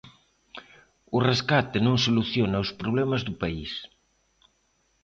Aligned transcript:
O 1.17 1.19
rescate 1.29 1.77
non 1.85 1.97
soluciona 2.05 2.63
os 2.63 2.71
problemas 2.81 3.21
do 3.27 3.33
país. 3.41 3.71